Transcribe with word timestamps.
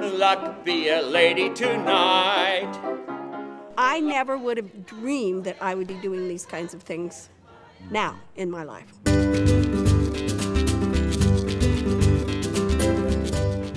luck, 0.00 0.64
be 0.64 0.88
a 0.88 1.02
lady 1.02 1.50
tonight. 1.50 2.70
I 3.76 4.00
never 4.00 4.36
would 4.36 4.56
have 4.56 4.86
dreamed 4.86 5.44
that 5.44 5.56
I 5.60 5.74
would 5.74 5.86
be 5.86 5.94
doing 5.94 6.28
these 6.28 6.46
kinds 6.46 6.74
of 6.74 6.82
things 6.82 7.28
now 7.90 8.18
in 8.36 8.50
my 8.50 8.62
life. 8.62 8.92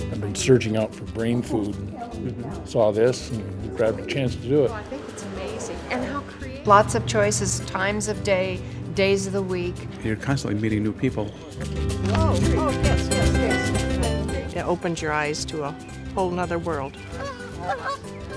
I've 0.09 0.21
been 0.21 0.35
searching 0.35 0.77
out 0.77 0.93
for 0.93 1.05
brain 1.05 1.41
food. 1.41 1.75
And 1.75 2.67
saw 2.67 2.91
this 2.91 3.29
and 3.31 3.77
grabbed 3.77 3.99
a 3.99 4.05
chance 4.05 4.35
to 4.35 4.41
do 4.41 4.65
it. 4.65 4.71
Oh, 4.71 4.75
I 4.75 4.83
think 4.83 5.03
it's 5.09 5.23
amazing. 5.23 5.77
And 5.89 6.03
how 6.05 6.21
creative. 6.21 6.67
Lots 6.67 6.95
of 6.95 7.05
choices, 7.05 7.59
times 7.61 8.07
of 8.07 8.23
day, 8.23 8.61
days 8.95 9.27
of 9.27 9.33
the 9.33 9.41
week. 9.41 9.75
You're 10.03 10.15
constantly 10.15 10.61
meeting 10.61 10.83
new 10.83 10.93
people. 10.93 11.31
Oh, 12.09 12.37
oh, 12.55 12.69
yes, 12.83 13.07
yes, 13.11 13.33
yes. 13.33 14.53
It 14.53 14.65
opens 14.65 15.01
your 15.01 15.11
eyes 15.11 15.43
to 15.45 15.63
a 15.63 15.75
whole 16.13 16.31
nother 16.31 16.59
world. 16.59 16.95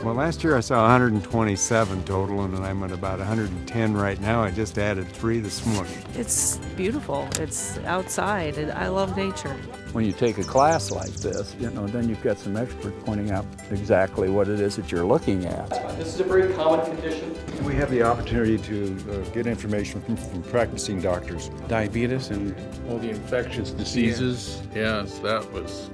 Well, 0.05 0.15
last 0.15 0.45
year 0.45 0.57
I 0.57 0.61
saw 0.61 0.83
127 0.83 2.05
total, 2.05 2.45
and 2.45 2.57
I'm 2.59 2.83
at 2.85 2.93
about 2.93 3.19
110 3.19 3.95
right 3.95 4.21
now. 4.21 4.43
I 4.43 4.51
just 4.51 4.79
added 4.79 5.09
three 5.09 5.41
this 5.41 5.67
morning. 5.67 5.99
It's 6.15 6.59
beautiful. 6.77 7.29
It's 7.41 7.79
outside. 7.79 8.59
and 8.59 8.71
I 8.73 8.89
love 8.89 9.17
nature. 9.17 9.57
When 9.97 10.05
you 10.05 10.13
take 10.13 10.37
a 10.37 10.45
class 10.45 10.91
like 10.91 11.15
this, 11.15 11.57
you 11.59 11.71
know, 11.71 11.87
then 11.87 12.07
you've 12.07 12.23
got 12.23 12.37
some 12.37 12.55
expert 12.55 12.93
pointing 13.07 13.31
out 13.31 13.47
exactly 13.71 14.29
what 14.29 14.47
it 14.47 14.61
is 14.61 14.77
that 14.77 14.93
you're 14.93 15.07
looking 15.07 15.47
at. 15.47 15.71
This 15.97 16.09
is 16.09 16.21
a 16.21 16.25
very 16.25 16.53
common 16.53 16.85
condition. 16.85 17.35
We 17.65 17.75
have 17.77 17.91
the 17.91 18.03
opportunity 18.03 18.59
to 18.59 18.95
uh, 19.11 19.31
get 19.31 19.47
information 19.47 20.03
from, 20.03 20.19
from 20.19 20.43
practicing 20.43 21.01
doctors. 21.01 21.49
Diabetes 21.69 22.29
and 22.29 22.55
All 22.91 22.99
the 22.99 23.09
infectious 23.09 23.71
diseases, 23.71 24.61
yes, 24.75 25.19
that 25.21 25.51
was 25.51 25.89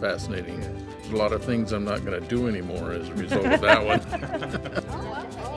fascinating. 0.00 0.60
There's 0.60 1.12
a 1.12 1.16
lot 1.16 1.32
of 1.32 1.42
things 1.42 1.72
I'm 1.72 1.86
not 1.86 2.04
going 2.04 2.20
to 2.20 2.28
do 2.28 2.48
anymore 2.48 2.92
as 2.92 3.08
a 3.08 3.14
result 3.14 3.46
of 3.46 3.60
that 3.62 3.86
one. 3.86 4.02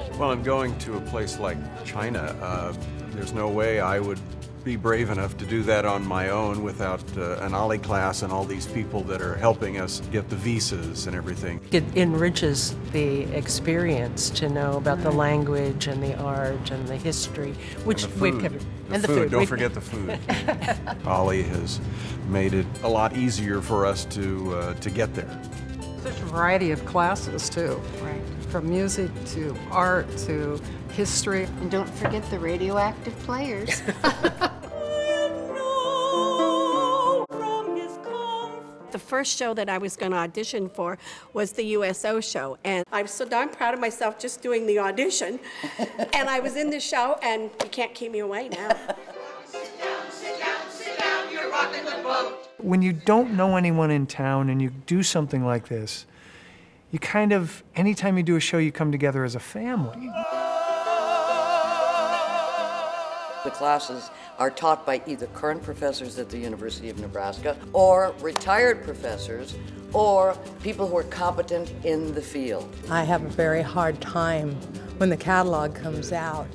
Well, 0.20 0.32
I'm 0.32 0.44
going 0.44 0.78
to 0.80 0.98
a 0.98 1.02
place 1.02 1.40
like 1.40 1.58
China. 1.86 2.36
Uh, 2.42 2.74
there's 3.12 3.32
no 3.32 3.48
way 3.48 3.80
I 3.80 4.00
would 4.00 4.20
be 4.64 4.76
brave 4.76 5.10
enough 5.10 5.38
to 5.38 5.46
do 5.46 5.64
that 5.64 5.86
on 5.86 6.06
my 6.06 6.30
own 6.30 6.64
without 6.64 7.02
uh, 7.18 7.38
an 7.42 7.54
OLLI 7.54 7.82
class 7.82 8.22
and 8.24 8.32
all 8.32 8.44
these 8.44 8.66
people 8.68 9.02
that 9.04 9.22
are 9.22 9.36
helping 9.36 9.80
us 9.80 10.02
get 10.12 10.30
the 10.30 10.36
visas 10.36 11.08
and 11.08 11.16
everything. 11.16 11.60
It 11.72 11.84
enriches 11.96 12.76
the 12.92 13.22
experience 13.36 14.30
to 14.32 14.50
know 14.50 14.74
about 14.78 15.02
the 15.02 15.12
language 15.12 15.88
and 15.88 16.02
the 16.04 16.16
art 16.18 16.72
and 16.72 16.88
the 16.88 16.98
history, 16.98 17.54
which 17.86 18.04
And 18.04 18.14
the 18.14 18.20
we've 18.22 18.34
food. 18.34 18.42
covered. 18.44 18.62
The 18.90 18.94
and 18.96 19.04
the 19.04 19.08
food. 19.08 19.18
food. 19.24 19.32
Don't 19.32 19.46
forget 19.46 19.74
the 19.74 19.82
food. 19.82 20.10
OLLI 21.06 21.44
has 21.44 21.80
made 22.28 22.54
it 22.54 22.66
a 22.84 22.90
lot 22.90 23.16
easier 23.16 23.62
for 23.62 23.86
us 23.86 24.06
to 24.06 24.54
uh, 24.56 24.74
to 24.76 24.90
get 24.90 25.14
there. 25.16 25.42
Such 26.04 26.20
a 26.22 26.26
variety 26.26 26.72
of 26.72 26.86
classes, 26.86 27.50
too. 27.50 27.82
Right. 28.02 28.22
From 28.50 28.70
music 28.70 29.12
to 29.34 29.56
art 29.70 30.08
to 30.20 30.60
history. 30.94 31.44
And 31.44 31.70
don't 31.70 31.90
forget 31.90 32.28
the 32.32 32.40
radioactive 32.40 33.18
players. 33.20 33.82
first 39.10 39.36
show 39.36 39.56
that 39.56 39.70
I 39.70 39.80
was 39.80 39.96
going 39.96 40.12
to 40.12 40.20
audition 40.20 40.70
for 40.70 41.00
was 41.34 41.52
the 41.54 41.64
USO 41.78 42.22
show, 42.22 42.58
and 42.64 42.86
I'm 42.92 43.08
so 43.08 43.26
darn 43.26 43.50
proud 43.50 43.74
of 43.74 43.80
myself 43.80 44.20
just 44.20 44.44
doing 44.44 44.68
the 44.68 44.78
audition. 44.78 45.40
and 46.14 46.30
I 46.30 46.40
was 46.40 46.56
in 46.56 46.70
the 46.70 46.80
show, 46.80 47.18
and 47.24 47.50
you 47.64 47.70
can't 47.72 47.94
keep 47.96 48.12
me 48.12 48.20
away 48.20 48.50
now. 48.50 48.70
When 52.60 52.84
you 52.84 52.94
don't 52.94 53.36
know 53.36 53.58
anyone 53.58 53.90
in 53.90 54.06
town 54.06 54.50
and 54.50 54.62
you 54.62 54.70
do 54.86 55.02
something 55.02 55.44
like 55.44 55.70
this, 55.70 56.06
you 56.92 57.00
kind 57.00 57.32
of, 57.32 57.64
anytime 57.76 58.16
you 58.18 58.24
do 58.24 58.36
a 58.36 58.40
show, 58.40 58.60
you 58.60 58.72
come 58.72 58.92
together 58.92 59.24
as 59.24 59.34
a 59.34 59.40
family. 59.40 60.12
The 63.46 63.52
classes 63.52 64.10
are 64.38 64.52
taught 64.52 64.86
by 64.86 65.02
either 65.08 65.28
current 65.28 65.64
professors 65.64 66.20
at 66.20 66.30
the 66.30 66.38
University 66.38 66.90
of 66.90 67.00
Nebraska 67.00 67.56
or 67.72 68.14
retired 68.20 68.84
professors 68.84 69.56
or 69.94 70.38
people 70.62 70.88
who 70.88 70.98
are 70.98 71.04
competent 71.04 71.74
in 71.86 72.14
the 72.14 72.22
field. 72.22 72.74
I 72.90 73.04
have 73.06 73.24
a 73.24 73.30
very 73.30 73.62
hard 73.62 74.02
time 74.02 74.52
when 74.98 75.10
the 75.10 75.18
catalog 75.18 75.74
comes 75.74 76.12
out 76.12 76.48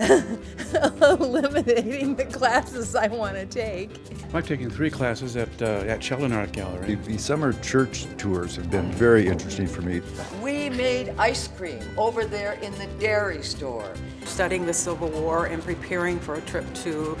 eliminating 1.02 2.14
the 2.14 2.24
classes 2.24 2.96
I 2.96 3.08
want 3.08 3.34
to 3.34 3.44
take. 3.44 3.90
I've 4.32 4.46
taken 4.46 4.70
three 4.70 4.88
classes 4.88 5.36
at 5.36 5.60
uh, 5.60 5.84
at 5.86 6.02
Sheldon 6.02 6.32
Art 6.32 6.52
Gallery. 6.52 6.94
The, 6.94 7.12
the 7.12 7.18
summer 7.18 7.52
church 7.52 8.06
tours 8.16 8.56
have 8.56 8.70
been 8.70 8.90
very 8.92 9.28
interesting 9.28 9.66
for 9.66 9.82
me. 9.82 10.00
We 10.42 10.70
made 10.70 11.10
ice 11.18 11.48
cream 11.48 11.82
over 11.98 12.24
there 12.24 12.54
in 12.54 12.72
the 12.78 12.86
dairy 12.98 13.42
store. 13.42 13.92
Studying 14.40 14.64
the 14.64 14.72
Civil 14.72 15.10
War 15.10 15.44
and 15.44 15.62
preparing 15.62 16.18
for 16.18 16.36
a 16.36 16.40
trip 16.40 16.64
to 16.76 17.14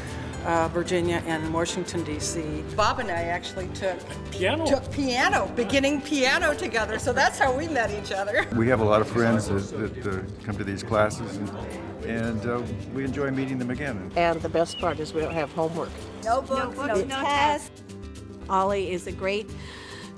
uh, 0.46 0.68
Virginia 0.68 1.22
and 1.26 1.52
Washington, 1.52 2.02
D.C. 2.02 2.64
Bob 2.74 2.98
and 2.98 3.10
I 3.10 3.24
actually 3.24 3.68
took 3.74 3.98
Piano. 4.30 4.64
took 4.64 4.90
piano, 4.90 5.46
beginning 5.54 6.00
piano 6.00 6.54
together. 6.54 6.98
So 6.98 7.12
that's 7.12 7.38
how 7.38 7.54
we 7.54 7.68
met 7.68 7.90
each 7.90 8.10
other. 8.10 8.46
We 8.56 8.68
have 8.68 8.80
a 8.80 8.84
lot 8.84 9.02
of 9.02 9.08
friends 9.08 9.48
that, 9.48 10.02
that 10.02 10.06
uh, 10.06 10.22
come 10.44 10.56
to 10.56 10.64
these 10.64 10.82
classes, 10.82 11.36
and, 11.36 11.50
and 12.06 12.46
uh, 12.46 12.62
we 12.94 13.04
enjoy 13.04 13.30
meeting 13.30 13.58
them 13.58 13.68
again. 13.68 14.10
And 14.16 14.40
the 14.40 14.48
best 14.48 14.78
part 14.78 14.98
is 14.98 15.12
we 15.12 15.20
don't 15.20 15.34
have 15.34 15.52
homework. 15.52 15.90
No 16.24 16.40
books, 16.40 16.74
no, 16.74 17.04
tests. 17.04 17.82
OLLI 18.48 18.88
is 18.88 19.06
a 19.06 19.12
great 19.12 19.50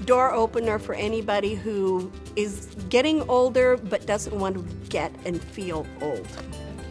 door 0.04 0.32
opener 0.32 0.78
for 0.78 0.94
anybody 0.94 1.56
who 1.56 2.12
is 2.36 2.76
getting 2.88 3.28
older 3.28 3.76
but 3.76 4.06
doesn't 4.06 4.38
want 4.38 4.54
to 4.54 4.88
get 4.88 5.12
and 5.24 5.42
feel 5.42 5.84
old. 6.00 6.28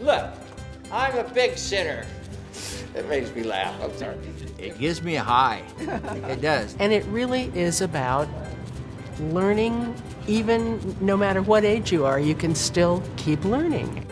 Look, 0.02 0.30
I'm 0.90 1.16
a 1.16 1.24
big 1.24 1.56
sinner. 1.56 2.04
It 2.94 3.08
makes 3.08 3.32
me 3.34 3.44
laugh. 3.44 3.74
I'm 3.80 3.96
sorry. 3.96 4.16
It 4.58 4.76
gives 4.78 5.00
me 5.02 5.16
a 5.16 5.22
high. 5.22 5.62
It 5.78 6.40
does. 6.40 6.76
And 6.80 6.92
it 6.92 7.04
really 7.06 7.52
is 7.54 7.80
about 7.80 8.28
learning, 9.20 9.94
even 10.26 10.96
no 11.00 11.16
matter 11.16 11.40
what 11.40 11.64
age 11.64 11.92
you 11.92 12.04
are, 12.04 12.18
you 12.18 12.34
can 12.34 12.54
still 12.54 13.02
keep 13.16 13.44
learning. 13.44 14.04